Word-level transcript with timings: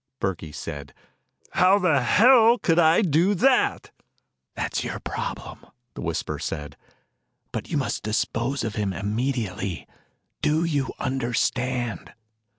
Burkey 0.19 0.51
said, 0.51 0.95
"How 1.51 1.77
the 1.77 2.01
hell 2.01 2.57
could 2.57 2.79
I 2.79 3.03
do 3.03 3.35
that?" 3.35 3.91
"That 4.55 4.75
is 4.79 4.83
your 4.83 4.99
problem," 4.99 5.63
the 5.93 6.01
whisperer 6.01 6.39
said. 6.39 6.75
"But 7.51 7.69
you 7.69 7.77
must 7.77 8.01
dispose 8.01 8.63
of 8.63 8.73
him 8.73 8.93
immediately, 8.93 9.85
do 10.41 10.63
you 10.63 10.89
understand?" 10.97 12.15